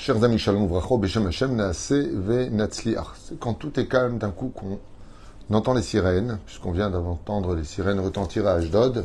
[0.00, 1.72] Chers amis, shalom vracho, beshem Hashem.
[1.74, 2.08] C'est
[3.38, 4.78] quand tout est calme d'un coup qu'on
[5.54, 9.04] entend les sirènes, puisqu'on vient d'entendre les sirènes retentir à Ashdod.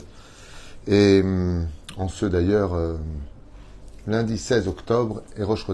[0.87, 2.95] Et hum, en ce d'ailleurs, euh,
[4.07, 5.65] lundi 16 octobre, et Rosh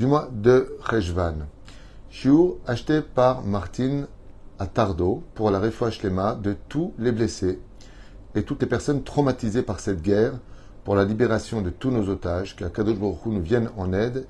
[0.00, 1.46] du mois de Cheshvan.
[2.10, 4.08] Shiur acheté par Martine
[4.58, 7.60] à Tardo pour la refouach de tous les blessés
[8.34, 10.32] et toutes les personnes traumatisées par cette guerre
[10.88, 14.24] pour la libération de tous nos otages, que Kadosh Baruch nous vienne en aide.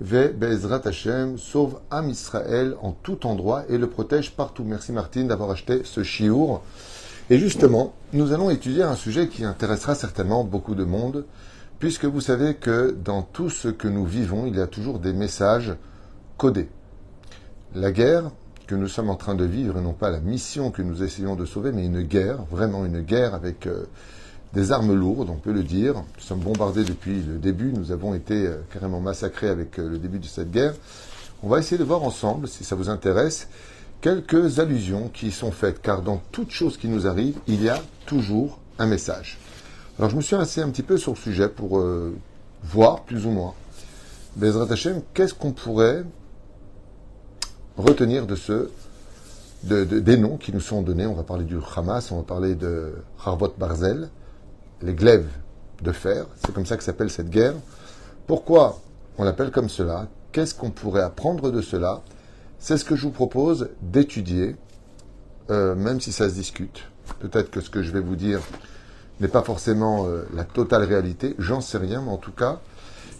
[0.00, 4.64] Ve Be'ezrat Hashem sauve Am Israël en tout endroit et le protège partout.
[4.64, 6.62] Merci Martine d'avoir acheté ce chiour.
[7.28, 11.26] Et justement, nous allons étudier un sujet qui intéressera certainement beaucoup de monde,
[11.78, 15.12] puisque vous savez que dans tout ce que nous vivons, il y a toujours des
[15.12, 15.74] messages
[16.38, 16.70] codés.
[17.74, 18.30] La guerre
[18.66, 21.36] que nous sommes en train de vivre, et non pas la mission que nous essayons
[21.36, 23.84] de sauver, mais une guerre, vraiment une guerre avec euh,
[24.52, 25.94] des armes lourdes, on peut le dire.
[25.94, 29.98] Nous sommes bombardés depuis le début, nous avons été euh, carrément massacrés avec euh, le
[29.98, 30.74] début de cette guerre.
[31.42, 33.48] On va essayer de voir ensemble, si ça vous intéresse,
[34.00, 37.80] quelques allusions qui sont faites, car dans toute chose qui nous arrive, il y a
[38.06, 39.38] toujours un message.
[39.98, 42.14] Alors je me suis assis un petit peu sur le sujet pour euh,
[42.64, 43.54] voir, plus ou moins,
[44.36, 46.04] Bezrat Hashem, qu'est-ce qu'on pourrait
[47.76, 48.70] retenir de ce,
[49.64, 51.06] de, de, des noms qui nous sont donnés?
[51.06, 52.94] On va parler du Hamas, on va parler de
[53.24, 54.08] Harvot Barzel,
[54.82, 55.28] les glaives
[55.82, 56.26] de fer.
[56.36, 57.54] C'est comme ça que s'appelle cette guerre.
[58.26, 58.80] Pourquoi
[59.18, 60.08] on l'appelle comme cela?
[60.32, 62.02] Qu'est-ce qu'on pourrait apprendre de cela?
[62.58, 64.56] C'est ce que je vous propose d'étudier,
[65.50, 66.84] euh, même si ça se discute.
[67.18, 68.40] Peut-être que ce que je vais vous dire
[69.20, 72.60] n'est pas forcément euh, la totale réalité, j'en sais rien, mais en tout cas,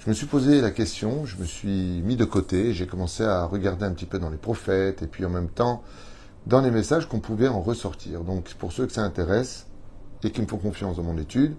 [0.04, 3.44] je me suis posé la question, je me suis mis de côté, j'ai commencé à
[3.44, 5.82] regarder un petit peu dans les prophètes, et puis en même temps,
[6.46, 8.20] dans les messages qu'on pouvait en ressortir.
[8.22, 9.66] Donc, pour ceux que ça intéresse,
[10.22, 11.54] et qui me font confiance dans mon étude,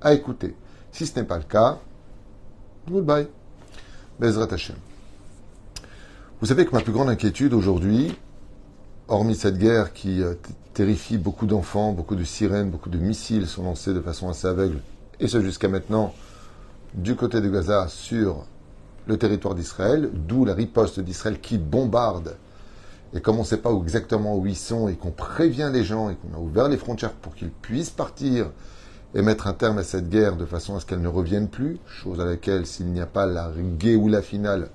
[0.00, 0.54] à écouter.
[0.92, 1.78] Si ce n'est pas le cas,
[2.88, 3.28] goodbye.
[4.18, 4.76] Bezrat Hashem.
[6.40, 8.16] Vous savez que ma plus grande inquiétude aujourd'hui,
[9.08, 10.34] hormis cette guerre qui euh,
[10.74, 14.80] terrifie beaucoup d'enfants, beaucoup de sirènes, beaucoup de missiles sont lancés de façon assez aveugle,
[15.20, 16.14] et ce jusqu'à maintenant,
[16.94, 18.46] du côté de Gaza sur
[19.06, 22.36] le territoire d'Israël, d'où la riposte d'Israël qui bombarde
[23.14, 26.10] et comme on ne sait pas exactement où ils sont et qu'on prévient les gens
[26.10, 28.50] et qu'on a ouvert les frontières pour qu'ils puissent partir
[29.14, 31.78] et mettre un terme à cette guerre de façon à ce qu'elle ne revienne plus,
[31.86, 34.68] chose à laquelle s'il n'y a pas la ou la finale,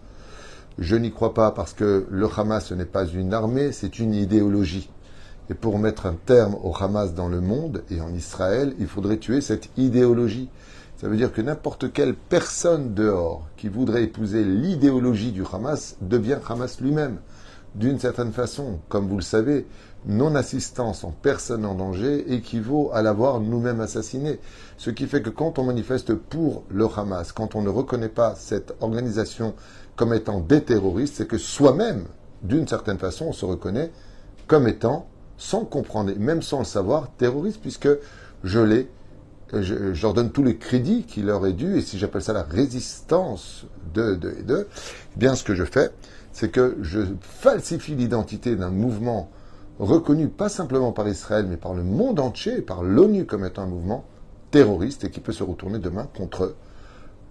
[0.79, 4.13] je n'y crois pas parce que le Hamas ce n'est pas une armée, c'est une
[4.13, 4.89] idéologie.
[5.49, 9.17] Et pour mettre un terme au Hamas dans le monde et en Israël, il faudrait
[9.17, 10.49] tuer cette idéologie.
[10.97, 16.37] Ça veut dire que n'importe quelle personne dehors qui voudrait épouser l'idéologie du Hamas devient
[16.47, 17.17] Hamas lui-même
[17.75, 19.65] d'une certaine façon, comme vous le savez,
[20.05, 24.39] non-assistance en personne en danger équivaut à l'avoir nous-mêmes assassiné.
[24.77, 28.35] Ce qui fait que quand on manifeste pour le Hamas, quand on ne reconnaît pas
[28.35, 29.53] cette organisation
[29.95, 32.05] comme étant des terroristes, c'est que soi-même,
[32.41, 33.91] d'une certaine façon, on se reconnaît
[34.47, 35.07] comme étant,
[35.37, 37.89] sans comprendre, même sans le savoir, terroriste, puisque
[38.43, 38.85] je
[39.53, 43.65] leur donne tous les crédits qui leur est dû, et si j'appelle ça la résistance
[43.93, 44.67] de, de, de,
[45.15, 45.91] eh bien ce que je fais,
[46.33, 49.29] c'est que je falsifie l'identité d'un mouvement
[49.79, 53.67] reconnu pas simplement par Israël, mais par le monde entier, par l'ONU comme étant un
[53.67, 54.05] mouvement
[54.51, 56.55] terroriste et qui peut se retourner demain contre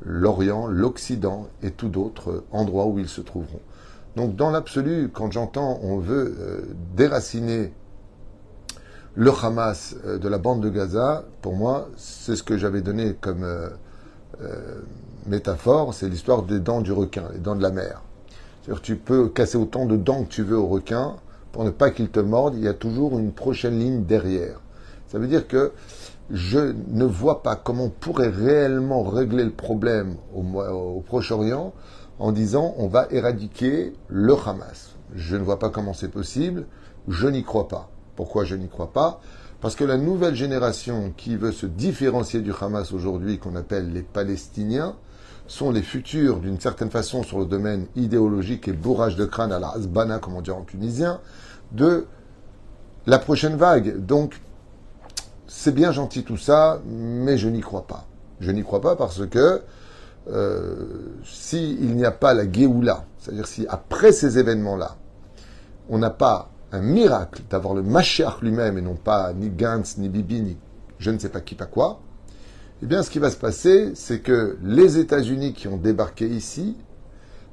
[0.03, 3.61] l'Orient, l'Occident et tout d'autres endroits où ils se trouveront.
[4.17, 6.61] Donc dans l'absolu, quand j'entends on veut euh,
[6.97, 7.73] déraciner
[9.15, 13.15] le Hamas euh, de la bande de Gaza, pour moi, c'est ce que j'avais donné
[13.21, 14.81] comme euh,
[15.27, 18.03] métaphore, c'est l'histoire des dents du requin, les dents de la mer
[18.79, 21.17] tu peux casser autant de dents que tu veux au requin,
[21.53, 24.61] pour ne pas qu'il te morde, il y a toujours une prochaine ligne derrière.
[25.09, 25.73] Ça veut dire que
[26.31, 31.73] je ne vois pas comment on pourrait réellement régler le problème au, au Proche-Orient
[32.21, 34.95] en disant on va éradiquer le Hamas.
[35.15, 36.67] Je ne vois pas comment c'est possible,
[37.09, 37.91] je n'y crois pas.
[38.15, 39.21] Pourquoi je n'y crois pas?
[39.61, 44.03] Parce que la nouvelle génération qui veut se différencier du Hamas aujourd'hui, qu'on appelle les
[44.03, 44.95] Palestiniens,
[45.51, 49.59] sont les futurs, d'une certaine façon, sur le domaine idéologique et bourrage de crâne à
[49.59, 51.21] la Hasbana, comme on dit en tunisien,
[51.73, 52.07] de
[53.07, 54.07] la prochaine vague.
[54.07, 54.41] Donc,
[55.49, 58.07] c'est bien gentil tout ça, mais je n'y crois pas.
[58.39, 59.63] Je n'y crois pas parce que
[60.29, 60.87] euh,
[61.25, 64.99] s'il n'y a pas la Géoula, c'est-à-dire si après ces événements-là,
[65.89, 70.09] on n'a pas un miracle d'avoir le Mashiach lui-même et non pas ni Gantz, ni
[70.09, 70.57] Bibi, ni
[71.01, 72.01] je ne sais pas qui, pas quoi,
[72.83, 76.77] eh bien, ce qui va se passer, c'est que les États-Unis qui ont débarqué ici,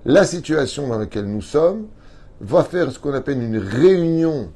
[0.05, 1.87] la situation dans laquelle nous sommes,
[2.39, 4.51] va faire ce qu'on appelle une réunion,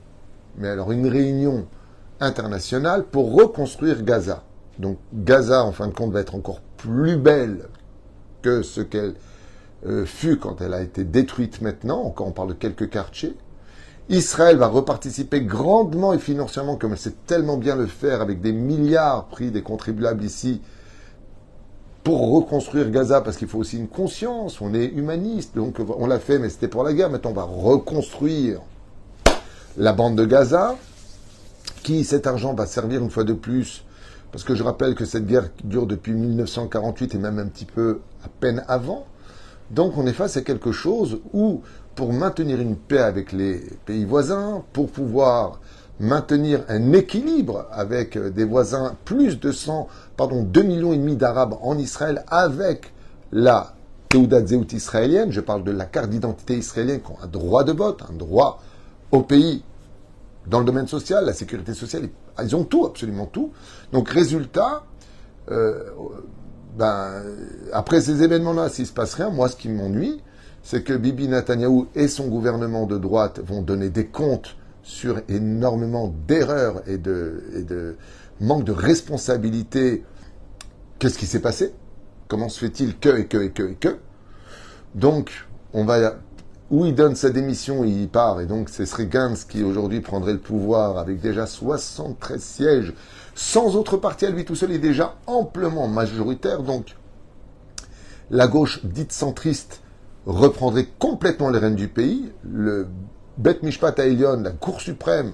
[0.57, 1.67] mais alors une réunion
[2.21, 4.43] internationale pour reconstruire Gaza.
[4.79, 7.67] Donc Gaza, en fin de compte, va être encore plus belle
[8.41, 9.15] que ce qu'elle
[9.85, 13.35] euh, fut quand elle a été détruite maintenant, encore on parle de quelques quartiers.
[14.11, 18.51] Israël va reparticiper grandement et financièrement, comme elle sait tellement bien le faire, avec des
[18.51, 20.61] milliards pris des contribuables ici,
[22.03, 26.19] pour reconstruire Gaza, parce qu'il faut aussi une conscience, on est humaniste, donc on l'a
[26.19, 28.59] fait, mais c'était pour la guerre, maintenant on va reconstruire
[29.77, 30.75] la bande de Gaza,
[31.81, 33.85] qui cet argent va servir une fois de plus,
[34.33, 38.01] parce que je rappelle que cette guerre dure depuis 1948 et même un petit peu
[38.25, 39.05] à peine avant,
[39.69, 41.61] donc on est face à quelque chose où,
[41.95, 45.59] pour maintenir une paix avec les pays voisins, pour pouvoir
[45.99, 51.55] maintenir un équilibre avec des voisins, plus de 100, pardon, 2 millions et demi d'Arabes
[51.61, 52.93] en Israël, avec
[53.31, 53.73] la
[54.09, 57.71] Teudat Zéout israélienne, je parle de la carte d'identité israélienne qui ont un droit de
[57.71, 58.61] vote, un droit
[59.11, 59.63] au pays
[60.47, 62.09] dans le domaine social, la sécurité sociale,
[62.41, 63.51] ils ont tout, absolument tout.
[63.93, 64.83] Donc résultat,
[65.51, 65.83] euh,
[66.77, 67.23] ben,
[67.73, 70.21] après ces événements-là, s'il se passe rien, moi, ce qui m'ennuie,
[70.63, 76.13] c'est que Bibi Netanyahou et son gouvernement de droite vont donner des comptes sur énormément
[76.27, 77.95] d'erreurs et de,
[78.39, 80.03] manque de responsabilité.
[80.99, 81.73] Qu'est-ce qui s'est passé?
[82.27, 83.97] Comment se fait-il que et que et que et que?
[84.95, 85.31] Donc,
[85.73, 86.15] on va
[86.69, 88.39] où il donne sa démission, il part.
[88.39, 92.93] Et donc, ce serait Gantz qui aujourd'hui prendrait le pouvoir avec déjà 73 sièges
[93.35, 96.63] sans autre parti à lui tout seul, est déjà amplement majoritaire.
[96.63, 96.95] Donc,
[98.29, 99.81] la gauche dite centriste
[100.25, 102.31] reprendrait complètement les rênes du pays.
[102.43, 102.87] Le
[103.37, 105.33] Bet Mishpat la Cour suprême,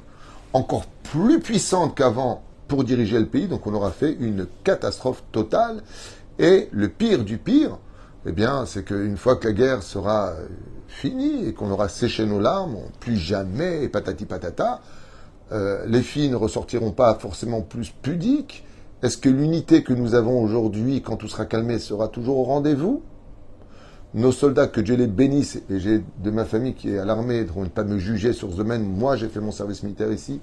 [0.53, 3.47] encore plus puissante qu'avant pour diriger le pays.
[3.47, 5.81] Donc, on aura fait une catastrophe totale.
[6.39, 7.77] Et le pire du pire,
[8.25, 10.33] eh bien, c'est qu'une fois que la guerre sera
[10.87, 14.81] finie et qu'on aura séché nos larmes, plus jamais, patati patata,
[15.51, 18.65] euh, les filles ne ressortiront pas forcément plus pudiques
[19.01, 23.03] Est-ce que l'unité que nous avons aujourd'hui, quand tout sera calmé, sera toujours au rendez-vous?
[24.17, 27.45] Nos soldats, que Dieu les bénisse, et j'ai de ma famille qui est à l'armée,
[27.55, 28.81] ne pas me juger sur ce domaine.
[28.81, 30.41] Moi, j'ai fait mon service militaire ici.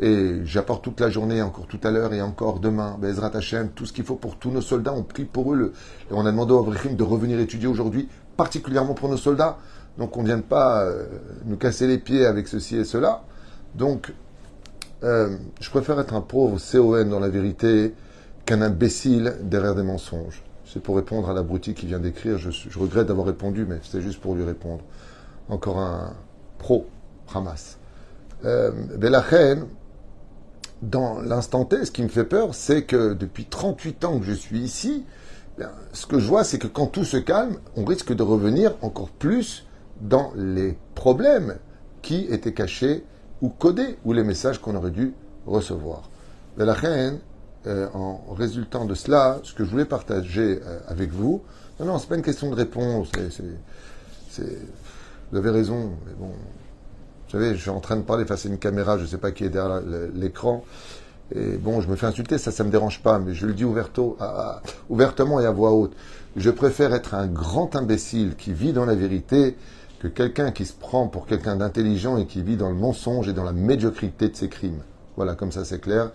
[0.00, 3.84] Et j'apporte toute la journée, encore tout à l'heure et encore demain, Bezrat Hashem, tout
[3.84, 4.92] ce qu'il faut pour tous nos soldats.
[4.92, 5.72] On prie pour eux.
[6.08, 9.58] Et on a demandé au Avrihim de revenir étudier aujourd'hui, particulièrement pour nos soldats.
[9.98, 11.06] Donc on ne vient pas euh,
[11.46, 13.24] nous casser les pieds avec ceci et cela.
[13.74, 14.14] Donc,
[15.02, 17.92] euh, je préfère être un pauvre CON dans la vérité
[18.46, 20.43] qu'un imbécile derrière des mensonges.
[20.74, 22.36] C'est pour répondre à l'abruti qui vient d'écrire.
[22.36, 24.82] Je, regrette d'avoir répondu, mais c'est juste pour lui répondre.
[25.48, 26.14] Encore un
[26.58, 26.88] pro
[27.32, 27.78] Hamas.
[28.44, 28.72] Euh,
[30.82, 34.32] dans l'instant T, ce qui me fait peur, c'est que depuis 38 ans que je
[34.32, 35.04] suis ici,
[35.92, 39.10] ce que je vois, c'est que quand tout se calme, on risque de revenir encore
[39.10, 39.68] plus
[40.00, 41.54] dans les problèmes
[42.02, 43.04] qui étaient cachés
[43.42, 45.14] ou coder ou les messages qu'on aurait dû
[45.46, 46.10] recevoir.
[46.58, 47.20] Reine,
[47.66, 51.42] euh, en résultant de cela, ce que je voulais partager euh, avec vous,
[51.80, 53.10] non, non, c'est pas une question de réponse.
[55.30, 58.48] vous avez raison, mais bon, vous savez, je suis en train de parler face à
[58.48, 59.82] une caméra, je ne sais pas qui est derrière
[60.14, 60.64] l'écran.
[61.34, 63.64] Et bon, je me fais insulter, ça, ça me dérange pas, mais je le dis
[63.64, 65.94] ouvertement et à voix haute.
[66.36, 69.56] Je préfère être un grand imbécile qui vit dans la vérité
[70.00, 73.32] que quelqu'un qui se prend pour quelqu'un d'intelligent et qui vit dans le mensonge et
[73.32, 74.82] dans la médiocrité de ses crimes.
[75.16, 76.10] Voilà, comme ça c'est clair,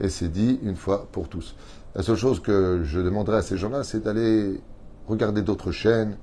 [0.00, 1.54] et c'est dit une fois pour tous.
[1.94, 4.60] La seule chose que je demanderai à ces gens-là, c'est d'aller
[5.08, 6.16] regarder d'autres chaînes.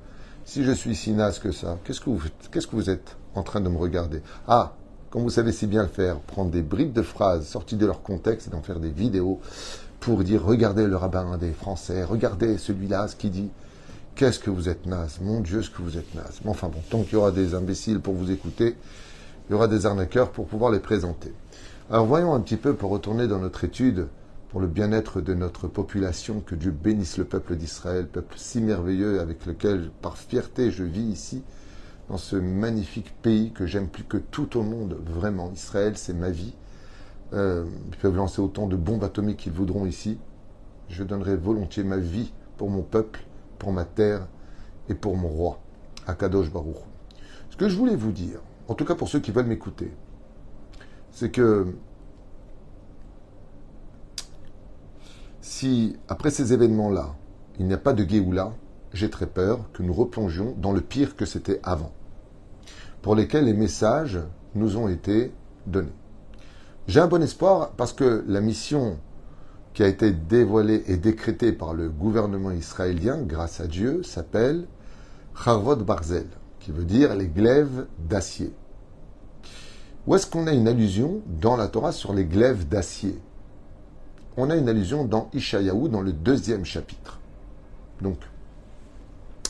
[0.45, 3.77] Si je suis si naze que ça, qu'est-ce que vous, êtes en train de me
[3.77, 4.21] regarder?
[4.47, 4.73] Ah,
[5.09, 8.01] comme vous savez si bien le faire, prendre des briques de phrases sorties de leur
[8.01, 9.41] contexte et d'en faire des vidéos
[9.99, 13.49] pour dire regardez le rabbin des Français, regardez celui-là, ce qu'il dit.
[14.15, 15.19] Qu'est-ce que vous êtes naze?
[15.21, 16.39] Mon Dieu, ce que vous êtes naze.
[16.43, 18.75] Mais enfin bon, tant qu'il y aura des imbéciles pour vous écouter,
[19.47, 21.33] il y aura des arnaqueurs pour pouvoir les présenter.
[21.89, 24.07] Alors voyons un petit peu, pour retourner dans notre étude,
[24.49, 29.21] pour le bien-être de notre population, que Dieu bénisse le peuple d'Israël, peuple si merveilleux
[29.21, 31.43] avec lequel, par fierté, je vis ici,
[32.09, 35.49] dans ce magnifique pays que j'aime plus que tout au monde, vraiment.
[35.53, 36.55] Israël, c'est ma vie.
[37.31, 40.17] Euh, ils peuvent lancer autant de bombes atomiques qu'ils voudront ici.
[40.89, 43.21] Je donnerai volontiers ma vie pour mon peuple
[43.59, 44.27] pour ma terre
[44.89, 45.61] et pour mon roi,
[46.05, 46.75] Akadosh Baruch.
[47.49, 49.91] Ce que je voulais vous dire, en tout cas pour ceux qui veulent m'écouter,
[51.17, 51.65] c'est que
[55.41, 57.15] si après ces événements-là,
[57.57, 58.53] il n'y a pas de Géoula,
[58.93, 61.91] j'ai très peur que nous replongions dans le pire que c'était avant,
[63.01, 64.19] pour lesquels les messages
[64.53, 65.31] nous ont été
[65.65, 65.95] donnés.
[66.87, 68.99] J'ai un bon espoir parce que la mission
[69.73, 74.67] qui a été dévoilé et décrété par le gouvernement israélien, grâce à Dieu, s'appelle
[75.33, 76.27] Charvot Barzel,
[76.59, 78.53] qui veut dire les glaives d'acier.
[80.07, 83.19] Où est-ce qu'on a une allusion dans la Torah sur les glaives d'acier?
[84.37, 87.19] On a une allusion dans Ishayahu, dans le deuxième chapitre.
[88.01, 88.17] Donc,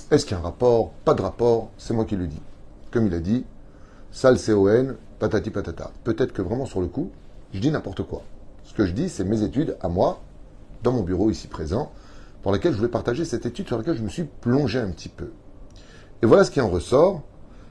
[0.09, 0.93] Est-ce qu'il y a un rapport?
[1.05, 2.41] Pas de rapport, c'est moi qui le dis.
[2.91, 3.45] Comme il a dit,
[4.09, 5.91] sale C-O-N, patati patata.
[6.03, 7.11] Peut-être que vraiment sur le coup,
[7.53, 8.23] je dis n'importe quoi.
[8.63, 10.21] Ce que je dis, c'est mes études à moi,
[10.81, 11.91] dans mon bureau ici présent,
[12.41, 15.09] pour laquelle je voulais partager cette étude sur laquelle je me suis plongé un petit
[15.09, 15.31] peu.
[16.23, 17.21] Et voilà ce qui en ressort,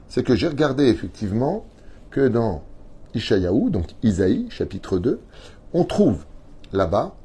[0.07, 1.65] c'est que j'ai regardé effectivement
[2.11, 2.61] que dans
[3.13, 5.19] Ishayahu, donc Isaïe, chapitre 2,
[5.73, 6.25] on trouve
[6.73, 7.15] là-bas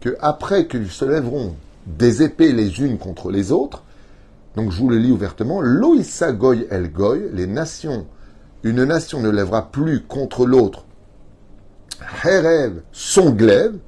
[0.00, 1.54] que après qu'ils se lèveront
[1.86, 3.82] des épées les unes contre les autres,
[4.56, 8.06] donc je vous le lis ouvertement, Loïsa Goy El Goy, les nations,
[8.62, 10.84] une nation ne lèvera plus contre l'autre,
[12.24, 13.78] Herev son glaive,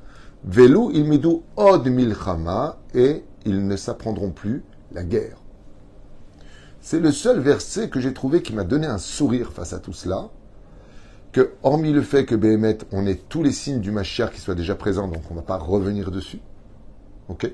[0.44, 4.62] Velu ilmidu od milchama, et ils ne s'apprendront plus
[4.92, 5.38] la guerre.
[6.80, 9.92] C'est le seul verset que j'ai trouvé qui m'a donné un sourire face à tout
[9.92, 10.28] cela.
[11.36, 14.54] Que, hormis le fait que Béhémet, on ait tous les signes du Mashiach qui soient
[14.54, 16.40] déjà présents, donc on ne va pas revenir dessus.
[17.28, 17.52] Ok?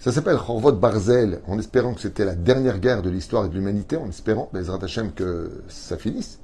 [0.00, 3.54] Ça s'appelle Chorvot Barzel, en espérant que c'était la dernière guerre de l'histoire et de
[3.54, 6.40] l'humanité, en espérant, Bezrat Hashem, que ça finisse.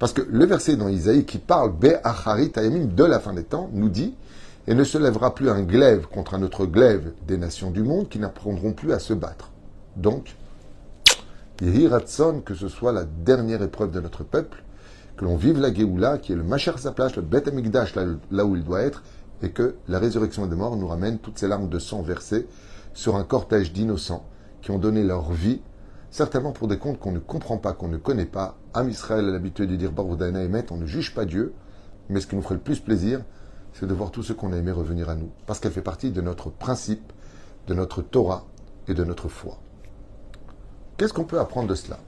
[0.00, 3.70] Parce que le verset dans Isaïe qui parle Be'acharit Tayamim de la fin des temps
[3.72, 4.16] nous dit
[4.66, 8.08] Et ne se lèvera plus un glaive contre un autre glaive des nations du monde
[8.08, 9.52] qui n'apprendront plus à se battre.
[9.94, 10.34] Donc,
[11.60, 14.64] Yehiratson, que ce soit la dernière épreuve de notre peuple,
[15.16, 18.56] que l'on vive la Géoula, qui est le Machar Saplash, le Bet Amigdash, là, où
[18.56, 19.02] il doit être,
[19.42, 22.46] et que la résurrection des morts nous ramène toutes ces larmes de sang versées
[22.94, 24.24] sur un cortège d'innocents
[24.60, 25.60] qui ont donné leur vie,
[26.10, 28.56] certainement pour des comptes qu'on ne comprend pas, qu'on ne connaît pas.
[28.74, 31.52] Am Israël a l'habitude de dire Baroudana et on ne juge pas Dieu,
[32.08, 33.20] mais ce qui nous ferait le plus plaisir,
[33.72, 36.10] c'est de voir tout ce qu'on a aimé revenir à nous, parce qu'elle fait partie
[36.10, 37.12] de notre principe,
[37.66, 38.44] de notre Torah
[38.86, 39.58] et de notre foi.
[40.96, 41.98] Qu'est-ce qu'on peut apprendre de cela?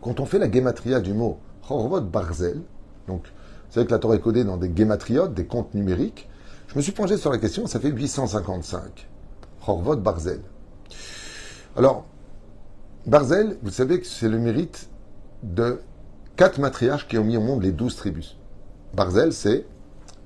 [0.00, 2.62] Quand on fait la guématria du mot Chorvot Barzel,
[3.08, 6.28] donc vous savez que la Torah est codée dans des guématriotes, des comptes numériques,
[6.68, 9.08] je me suis penché sur la question, ça fait 855.
[9.64, 10.40] Chorvot Barzel.
[11.76, 12.06] Alors,
[13.06, 14.88] Barzel, vous savez que c'est le mérite
[15.42, 15.80] de
[16.36, 18.36] quatre matriarches qui ont mis au monde les douze tribus.
[18.94, 19.66] Barzel, c'est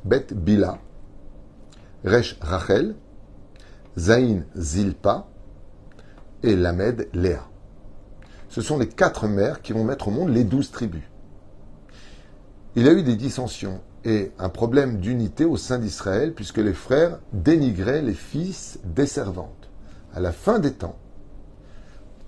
[0.04, 0.78] Bet Bila,
[2.04, 2.94] Resh Rachel,
[3.98, 5.26] Zain Zilpa
[6.42, 7.50] et Lamed Léa
[8.50, 11.02] ce sont les quatre mères qui vont mettre au monde les douze tribus.
[12.76, 17.18] Il a eu des dissensions et un problème d'unité au sein d'Israël, puisque les frères
[17.32, 19.70] dénigraient les fils des servantes.
[20.14, 20.96] À la fin des temps,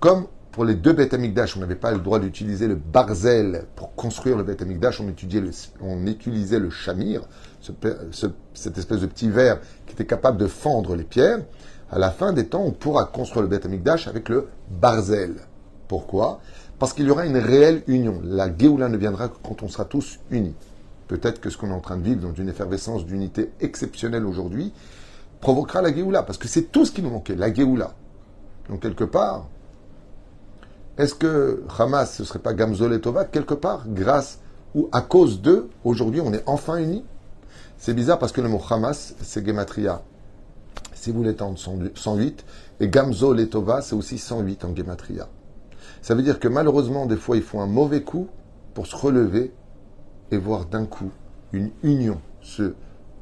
[0.01, 4.37] comme pour les deux Beth on n'avait pas le droit d'utiliser le barzel pour construire
[4.37, 7.23] le Beth on, on utilisait le chamir,
[7.61, 11.39] cette espèce de petit verre qui était capable de fendre les pierres.
[11.91, 13.67] À la fin des temps, on pourra construire le Beth
[14.07, 15.37] avec le barzel.
[15.89, 16.41] Pourquoi?
[16.83, 18.21] Parce qu'il y aura une réelle union.
[18.25, 20.57] La Géoula ne viendra que quand on sera tous unis.
[21.07, 24.73] Peut-être que ce qu'on est en train de vivre dans une effervescence d'unité exceptionnelle aujourd'hui
[25.41, 27.95] provoquera la Géoula, parce que c'est tout ce qui nous manquait, la Géoula.
[28.69, 29.47] Donc quelque part,
[30.99, 34.41] est-ce que Hamas, ce ne serait pas Gamzol et quelque part, grâce
[34.75, 37.05] ou à cause d'eux, aujourd'hui on est enfin unis
[37.79, 40.03] C'est bizarre parce que le mot Hamas, c'est Gematria.
[40.95, 41.61] Si vous l'étendez
[41.95, 42.45] 108,
[42.81, 43.49] et Gamzol et
[43.83, 45.29] c'est aussi 108 en Gematria.
[46.03, 48.29] Ça veut dire que malheureusement, des fois, ils font un mauvais coup
[48.75, 49.53] pour se relever
[50.33, 51.13] et voir d'un coup
[51.53, 52.75] une union se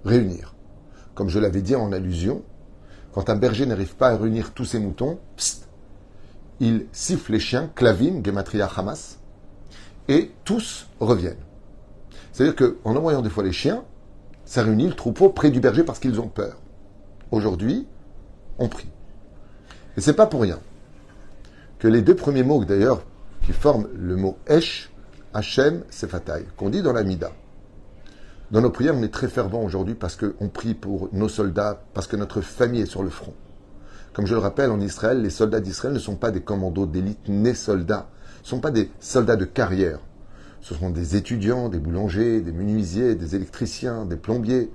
[0.05, 0.55] réunir.
[1.15, 2.43] Comme je l'avais dit en allusion,
[3.13, 5.19] quand un berger n'arrive pas à réunir tous ses moutons,
[6.59, 9.19] il siffle les chiens, clavine, gematria hamas,
[10.09, 11.37] et tous reviennent.
[12.33, 13.85] C'est-à-dire qu'en envoyant des fois les chiens,
[14.47, 16.57] ça réunit le troupeau près du berger parce qu'ils ont peur.
[17.31, 17.87] Aujourd'hui,
[18.59, 18.89] on prie.
[19.97, 20.59] Et c'est pas pour rien
[21.81, 23.03] que les deux premiers mots, d'ailleurs,
[23.45, 24.93] qui forment le mot Esh,
[25.33, 27.33] Hachem, Sefatai, qu'on dit dans la Mida.
[28.51, 32.07] Dans nos prières, on est très fervent aujourd'hui parce qu'on prie pour nos soldats, parce
[32.07, 33.33] que notre famille est sur le front.
[34.13, 37.29] Comme je le rappelle, en Israël, les soldats d'Israël ne sont pas des commandos d'élite
[37.29, 38.11] nés soldats,
[38.43, 40.01] ne sont pas des soldats de carrière.
[40.61, 44.71] Ce sont des étudiants, des boulangers, des menuisiers, des électriciens, des plombiers,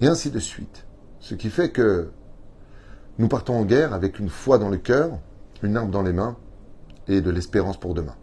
[0.00, 0.84] et ainsi de suite.
[1.18, 2.10] Ce qui fait que
[3.18, 5.18] nous partons en guerre avec une foi dans le cœur,
[5.62, 6.36] une arme dans les mains
[7.06, 8.16] et de l'espérance pour demain.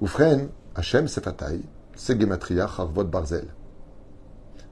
[0.00, 1.60] Oufren, Hachem Sefatay,
[1.94, 3.48] Segematria Harvot Barzel.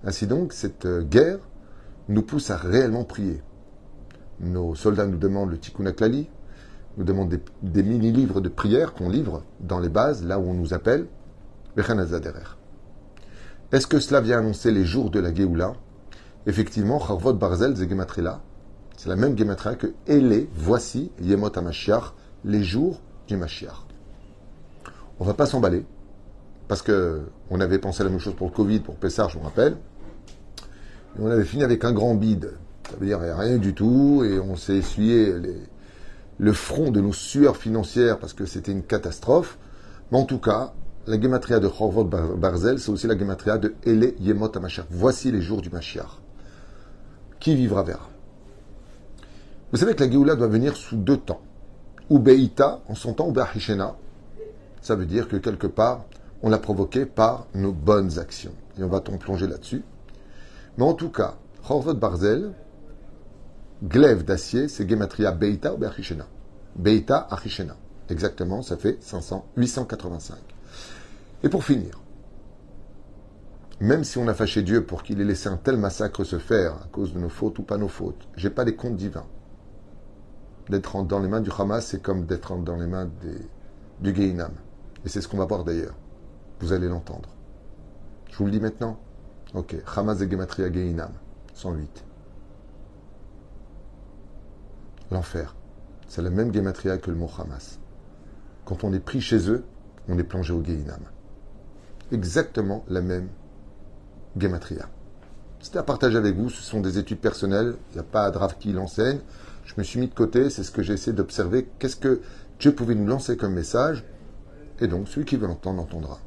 [0.05, 1.39] Ainsi donc, cette euh, guerre
[2.09, 3.43] nous pousse à réellement prier.
[4.41, 6.29] Nos soldats nous demandent le Tikkun Aklali,
[6.97, 10.75] nous demandent des, mini-livres de prière qu'on livre dans les bases, là où on nous
[10.75, 11.07] appelle,
[11.77, 15.75] Est-ce que cela vient annoncer les jours de la Géoula?
[16.47, 18.43] Effectivement, Harvot Barzel Zegematria
[19.03, 23.85] c'est la même Gematria que Ele, voici, Yemot HaMashiach, les jours du Mashiach.
[25.19, 25.85] On va pas s'emballer,
[26.69, 29.43] parce que on avait pensé la même chose pour le Covid, pour Pessar, je me
[29.43, 29.73] rappelle.
[31.17, 32.53] Et on avait fini avec un grand bide.
[32.89, 35.35] Ça veut dire rien du tout, et on s'est essuyé
[36.39, 39.59] le front de nos sueurs financières parce que c'était une catastrophe.
[40.13, 40.75] Mais en tout cas,
[41.09, 44.87] la gematria de Chorvot Barzel, c'est aussi la gematria de Ele Yemot HaMashiach.
[44.91, 46.21] Voici les jours du Mashiach.
[47.41, 48.12] Qui vivra verra.
[49.73, 51.41] Vous savez que la Géoula doit venir sous deux temps.
[52.11, 53.97] Ou Beïta, en son temps, ou Be'achishena.
[54.83, 56.05] Ça veut dire que quelque part,
[56.43, 58.53] on l'a provoqué par nos bonnes actions.
[58.79, 59.83] Et on va t'en plonger là-dessus.
[60.77, 61.37] Mais en tout cas,
[61.67, 62.53] Chorvot Barzel,
[63.83, 66.27] glaive d'acier, c'est Gematria Beita ou Be'achishena.
[66.77, 67.77] Beita Achishena.
[68.11, 70.37] Exactement, ça fait 500, 885.
[71.45, 71.99] Et pour finir,
[73.81, 76.75] même si on a fâché Dieu pour qu'il ait laissé un tel massacre se faire
[76.75, 79.25] à cause de nos fautes ou pas nos fautes, j'ai pas les comptes divins.
[80.69, 83.11] D'être dans les mains du Hamas, c'est comme d'être dans les mains
[84.01, 84.53] du Geinam.
[85.05, 85.95] Et c'est ce qu'on va voir d'ailleurs.
[86.61, 87.29] Vous allez l'entendre.
[88.31, 88.99] Je vous le dis maintenant.
[89.55, 89.75] Ok.
[89.97, 91.13] Hamas et Gematria Geinam.
[91.55, 92.05] 108.
[95.11, 95.55] L'enfer.
[96.09, 97.79] C'est la même Gematria que le mot Hamas.
[98.65, 99.65] Quand on est pris chez eux,
[100.09, 101.01] on est plongé au Geinam.
[102.13, 103.29] Exactement la même
[104.37, 104.89] Gematria.
[105.61, 108.59] C'était à partager avec vous, ce sont des études personnelles, il n'y a pas Draft
[108.59, 109.21] qui l'enseigne.
[109.65, 111.69] Je me suis mis de côté, c'est ce que j'ai essayé d'observer.
[111.79, 112.21] Qu'est-ce que
[112.59, 114.05] Dieu pouvait nous lancer comme message?
[114.81, 116.19] Et donc, celui qui veut l'entendre, l'entendra.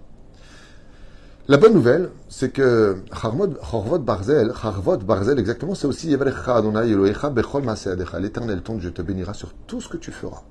[1.47, 6.09] La bonne nouvelle, c'est que Harvot Barzel, Harvot Barzel exactement, c'est aussi
[8.19, 10.41] L'éternel ton Dieu te bénira sur tout ce que tu feras.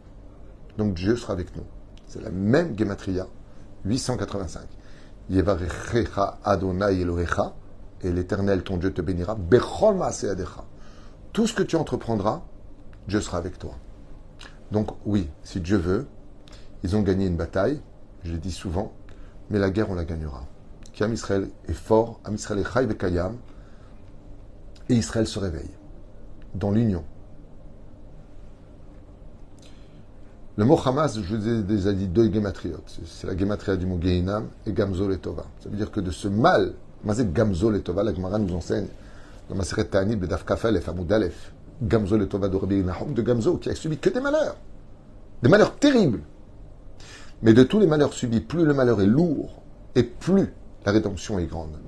[0.79, 1.64] Donc Dieu sera avec nous.
[2.07, 3.26] C'est la même Gematria,
[3.85, 4.62] 885.
[5.31, 7.55] Yevarechecha Adonai Elohecha,
[8.03, 9.37] et l'éternel ton Dieu te bénira.
[11.33, 12.45] Tout ce que tu entreprendras,
[13.08, 13.76] Dieu sera avec toi.
[14.70, 16.06] Donc oui, si Dieu veut,
[16.82, 17.80] ils ont gagné une bataille,
[18.25, 18.92] je l'ai dit souvent,
[19.50, 20.44] mais la guerre, on la gagnera.
[21.00, 23.37] Am Israël est fort, Am Israël est chai Kayam,
[24.88, 25.70] et Israël se réveille
[26.54, 27.04] dans l'union.
[30.56, 33.00] Le mot Hamas, je vous ai déjà dit deux gématriotes.
[33.07, 35.46] C'est la gématria du mot Geinam et Gamzol et Tova.
[35.59, 36.74] Ça veut dire que de ce mal,
[37.05, 38.87] Mazek Gamzol et Tova, la Gemara nous enseigne
[39.48, 41.54] dans ma série Ta'anib, Kafel et Aleph.
[41.82, 44.56] Gamzol et Tova de Rabbi Nahum de Gamzo, qui a subi que des malheurs.
[45.42, 46.22] Des malheurs terribles.
[47.42, 49.62] Mais de tous les malheurs subis, plus le malheur est lourd
[49.94, 50.54] et plus
[50.87, 51.78] la rédemption est grande.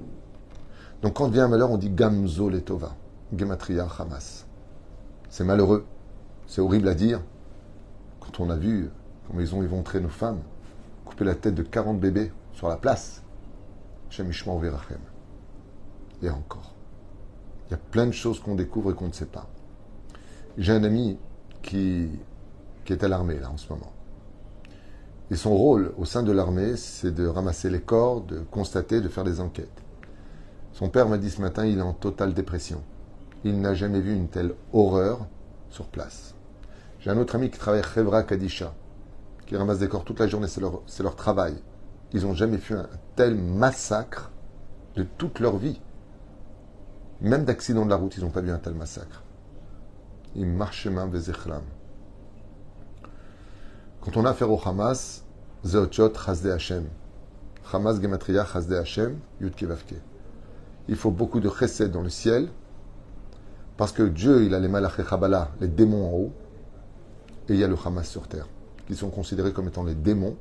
[1.03, 2.95] Donc quand vient un malheur, on dit Gamzo et Tova.
[3.37, 4.47] Gematria Hamas.
[5.29, 5.85] C'est malheureux.
[6.47, 7.21] C'est horrible à dire,
[8.21, 8.91] quand on a vu
[9.27, 10.41] comment ils ont éventré nos femmes,
[11.05, 13.23] couper la tête de 40 bébés sur la place,
[14.11, 15.01] Shem Ishmael Verachem.
[16.23, 16.75] Et encore.
[17.69, 19.49] Il y a plein de choses qu'on découvre et qu'on ne sait pas.
[20.59, 21.19] J'ai un ami
[21.61, 22.09] qui,
[22.89, 23.93] est à l'armée, là, en ce moment.
[25.31, 29.09] Et son rôle au sein de l'armée, c'est de ramasser les corps, de constater, de
[29.09, 29.83] faire des enquêtes.
[30.73, 32.83] Son père m'a dit ce matin, il est en totale dépression.
[33.45, 35.27] Il n'a jamais vu une telle horreur
[35.69, 36.35] sur place.
[37.01, 38.73] J'ai un autre ami qui travaille à Khevra Kadisha,
[39.47, 41.57] qui ramasse des corps toute la journée, c'est leur, leur, travail.
[42.13, 44.31] Ils n'ont jamais fait un tel massacre
[44.95, 45.81] de toute leur vie.
[47.21, 49.23] Même d'accident de la route, ils n'ont pas vu un tel massacre.
[54.01, 55.25] Quand on a affaire au Hamas,
[55.65, 56.85] Zeotchot Chazde Hashem.
[57.73, 59.53] Hamas Gematria Chazde Hashem, Yud
[60.89, 62.49] Il faut beaucoup de chesed dans le ciel,
[63.77, 65.03] parce que Dieu, il a les malaché
[65.61, 66.33] les démons en haut,
[67.49, 68.49] et il y a le Hamas sur terre,
[68.87, 70.37] qui sont considérés comme étant les démons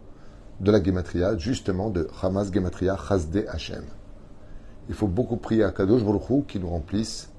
[0.59, 3.83] de la Gematria, justement de Hamas Gematria Chazde Hashem.
[4.89, 7.29] Il faut beaucoup prier à Kadosh Baruch qui nous remplisse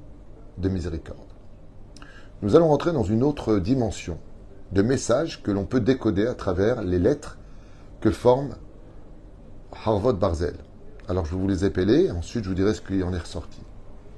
[0.58, 1.25] de miséricorde.
[2.42, 4.18] Nous allons rentrer dans une autre dimension
[4.72, 7.38] de messages que l'on peut décoder à travers les lettres
[8.00, 8.56] que forme
[9.84, 10.56] Harvot Barzel.
[11.08, 13.60] Alors je vais vous les épeler, ensuite je vous dirai ce qui en est ressorti.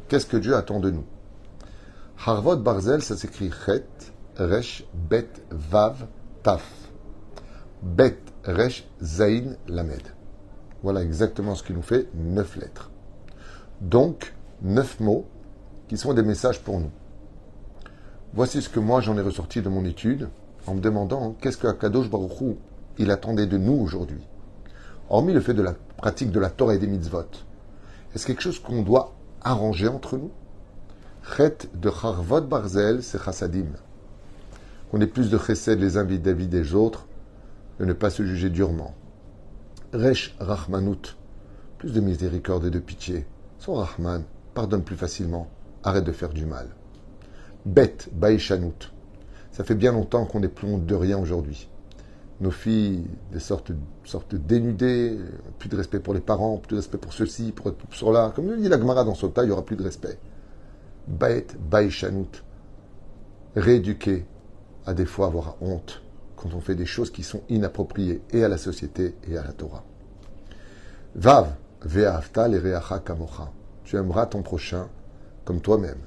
[0.09, 1.05] Qu'est-ce que Dieu attend de nous?
[2.27, 3.87] Harvot Barzel, ça s'écrit Chet,
[4.37, 6.07] Resh, Bet, Vav,
[6.43, 6.91] Taf.
[7.83, 10.03] Bet, Resh, Zain, Lamed.
[10.83, 12.91] Voilà exactement ce qui nous fait neuf lettres.
[13.81, 15.27] Donc, neuf mots
[15.87, 16.91] qui sont des messages pour nous.
[18.35, 20.29] Voici ce que moi j'en ai ressorti de mon étude
[20.67, 22.57] en me demandant qu'est-ce que Akadosh Baruch
[22.99, 24.21] il attendait de nous aujourd'hui.
[25.09, 27.25] Hormis le fait de la pratique de la Torah et des mitzvot,
[28.15, 30.31] est-ce quelque chose qu'on doit arranger entre nous?
[31.37, 33.67] Chet de Harvot Barzel, c'est chassadim
[34.91, 37.07] qu'on ait plus de chesed les uns vis-à-vis des autres,
[37.79, 38.95] de ne pas se juger durement.
[39.93, 41.17] Resh Rahmanout,
[41.79, 43.27] plus de miséricorde et de pitié.
[43.59, 45.49] Son Rahman, pardonne plus facilement,
[45.85, 46.69] arrête de faire du mal.
[47.69, 48.91] Bet Baïchanout,
[49.53, 51.69] ça fait bien longtemps qu'on n'est plus honte de rien aujourd'hui.
[52.41, 53.73] Nos filles, des sortes,
[54.05, 55.19] sortes dénudées,
[55.59, 58.33] plus de respect pour les parents, plus de respect pour ceci, pour, pour cela.
[58.35, 60.19] Comme nous dit la Gemara dans Sota, il n'y aura plus de respect.
[61.07, 62.43] Baet Baishanut,
[63.55, 64.25] rééduquer
[64.87, 66.01] à des fois avoir honte
[66.37, 69.53] quand on fait des choses qui sont inappropriées et à la société et à la
[69.53, 69.85] Torah.
[71.17, 71.53] Vav,
[71.83, 73.53] ve'afta reacha kamocha.
[73.85, 74.89] Tu aimeras ton prochain
[75.45, 75.99] comme toi-même.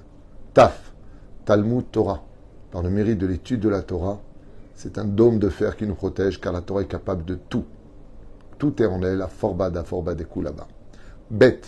[0.56, 0.91] Taf,
[1.46, 2.24] Talmud Torah.
[2.72, 4.20] Par le mérite de l'étude de la Torah,
[4.76, 7.66] c'est un dôme de fer qui nous protège car la Torah est capable de tout.
[8.58, 10.68] Tout est en elle, à forba da forba des là-bas.
[11.30, 11.62] Bet,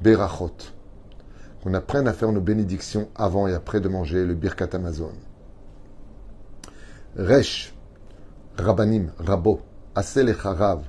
[0.00, 0.56] berachot.
[1.62, 5.12] Qu'on apprenne à faire nos bénédictions avant et après de manger le birkat Amazon.
[7.16, 7.74] Resh,
[8.56, 9.60] Rabbanim, Rabo,
[9.94, 10.82] Asel et Harav.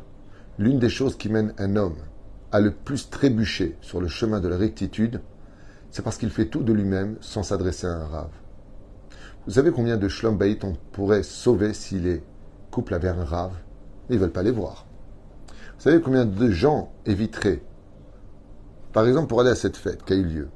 [0.57, 1.97] L'une des choses qui mène un homme
[2.51, 5.21] à le plus trébucher sur le chemin de la rectitude,
[5.93, 8.31] c'est parce qu'il fait tout de lui-même sans s'adresser à un rave.
[9.45, 12.23] Vous savez combien de shlom on pourrait sauver si les
[12.71, 13.53] couples avaient un rave?
[14.09, 14.87] Ils ne veulent pas les voir.
[15.47, 17.61] Vous savez combien de gens éviteraient,
[18.91, 20.49] par exemple pour aller à cette fête qui a eu lieu,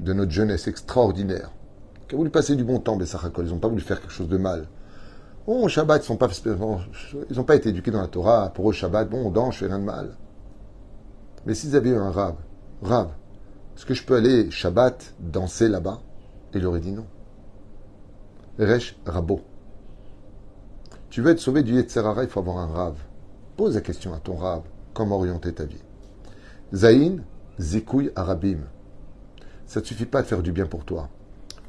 [0.00, 1.52] de notre jeunesse extraordinaire,
[2.08, 4.28] qui a voulu passer du bon temps, mais ils n'ont pas voulu faire quelque chose
[4.28, 4.66] de mal.
[5.46, 6.28] Bon, au Shabbat, ils n'ont pas,
[7.46, 8.52] pas été éduqués dans la Torah.
[8.52, 10.16] Pour eux, Shabbat, bon, on danse, je fais rien de mal.
[11.46, 12.36] Mais s'ils avaient eu un rave,
[12.82, 13.10] rave,
[13.80, 16.02] est-ce que je peux aller Shabbat danser là-bas?
[16.52, 17.06] Il aurait dit non.
[18.58, 19.40] Resh Rabo.
[21.08, 22.98] Tu veux être sauvé du Yetzerara, il faut avoir un rave.
[23.56, 25.82] Pose la question à ton rave, comment orienter ta vie.
[26.74, 27.20] Zain,
[27.58, 28.58] Zikouy Arabim.
[29.64, 31.08] Ça ne suffit pas de faire du bien pour toi.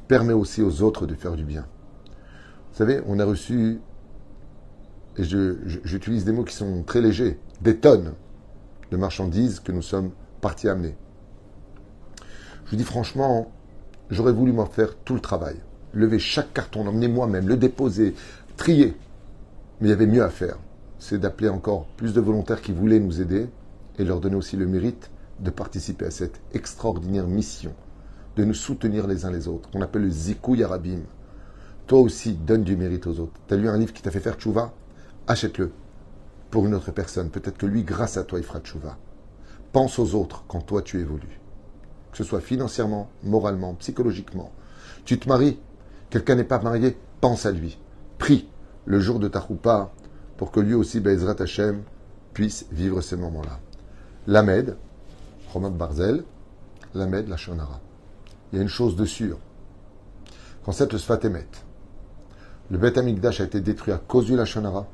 [0.09, 1.65] Permets aussi aux autres de faire du bien.
[2.03, 3.79] Vous savez, on a reçu,
[5.15, 8.15] et j'utilise des mots qui sont très légers, des tonnes
[8.91, 10.97] de marchandises que nous sommes partis amener.
[12.71, 13.51] Je dis franchement,
[14.09, 15.57] j'aurais voulu m'en faire tout le travail.
[15.93, 18.15] Lever chaque carton, l'emmener moi-même, le déposer,
[18.57, 18.95] trier.
[19.79, 20.57] Mais il y avait mieux à faire
[21.01, 23.49] c'est d'appeler encore plus de volontaires qui voulaient nous aider
[23.97, 27.73] et leur donner aussi le mérite de participer à cette extraordinaire mission,
[28.37, 30.99] de nous soutenir les uns les autres, qu'on appelle le Zikou Yarabim.
[31.87, 33.33] Toi aussi, donne du mérite aux autres.
[33.47, 34.73] Tu as lu un livre qui t'a fait faire tchouva?
[35.25, 35.71] Achète-le
[36.51, 37.31] pour une autre personne.
[37.31, 38.95] Peut-être que lui, grâce à toi, il fera tchouva.
[39.71, 41.40] Pense aux autres quand toi tu évolues.
[42.11, 44.51] Que ce soit financièrement, moralement, psychologiquement.
[45.05, 45.59] Tu te maries,
[46.09, 47.77] quelqu'un n'est pas marié, pense à lui.
[48.17, 48.47] Prie
[48.85, 49.91] le jour de ta roupa,
[50.37, 51.83] pour que lui aussi, Bezrat Hashem,
[52.33, 53.59] puisse vivre ces moments-là.
[54.27, 54.75] L'Amed,
[55.53, 56.23] Romain Barzel,
[56.93, 57.79] l'Amed, la Shonara.
[58.51, 59.37] Il y a une chose de sûre.
[60.63, 61.47] Quand cette Sfatemet,
[62.69, 64.87] le Beth Amikdash a été détruit à cause du Lachonara,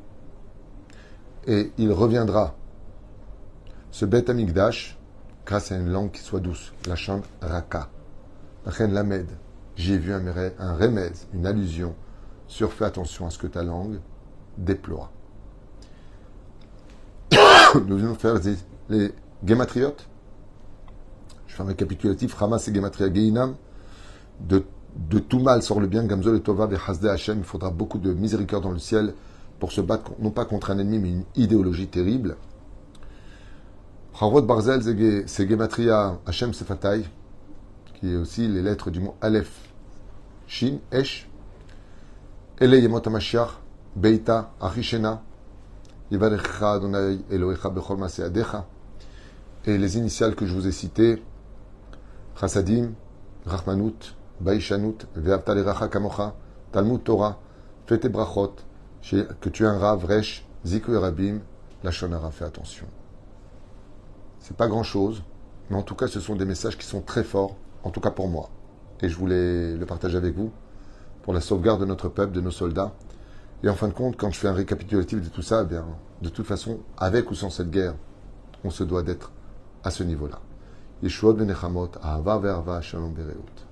[1.46, 2.56] et il reviendra,
[3.92, 4.97] ce Beth Amikdash,
[5.48, 6.96] grâce à une langue qui soit douce, la
[7.42, 7.90] Raka.
[8.66, 9.28] La reine Lamed,
[9.78, 10.20] j'ai vu un,
[10.76, 11.96] remède, une allusion
[12.48, 14.00] sur fais attention à ce que ta langue
[14.58, 15.12] déploie
[17.88, 18.56] nous venons faire les,
[18.90, 19.14] les.
[19.46, 19.56] Je
[21.48, 22.34] fais un récapitulatif.
[22.34, 23.56] Ramas et Gematria Geinam.
[24.40, 24.64] De,
[24.96, 26.04] de tout mal sort le bien.
[26.06, 27.40] Gamzol et Tova et Hasde Hashem.
[27.40, 29.14] Il faudra beaucoup de miséricorde dans le ciel
[29.60, 32.38] pour se battre, non pas contre un ennemi, mais une idéologie terrible.
[34.20, 34.82] Harvot Barzel,
[35.28, 37.06] c'est Gematria Hashem Sefatai,
[37.94, 39.70] qui est aussi les lettres du mot Aleph,
[40.48, 41.30] Shin, Esh,
[42.60, 43.60] Ele Yemot HaMashiach,
[43.96, 45.22] Beita, Achishena,
[46.10, 46.18] et
[49.78, 51.22] les initiales que je vous ai citées,
[52.40, 52.94] Chasadim,
[53.46, 56.34] Rachmanut, Baishanut, Ve'avtaleracha Kamocha,
[56.72, 57.38] Talmud Torah,
[57.86, 58.56] Fete Brachot,
[59.04, 61.42] que tu es un Rav, Resh, Rabim,
[61.84, 62.88] la Shonara, fais attention.
[64.48, 65.24] C'est pas grand chose,
[65.70, 68.12] mais en tout cas, ce sont des messages qui sont très forts, en tout cas
[68.12, 68.50] pour moi.
[69.02, 70.54] Et je voulais le partager avec vous,
[71.24, 72.94] pour la sauvegarde de notre peuple, de nos soldats,
[73.62, 75.84] et en fin de compte, quand je fais un récapitulatif de tout ça, eh bien,
[76.22, 77.96] de toute façon, avec ou sans cette guerre,
[78.64, 79.34] on se doit d'être
[79.84, 80.40] à ce niveau-là.
[81.04, 83.67] Yeshua ben Ahava ve'arva shalom bereut.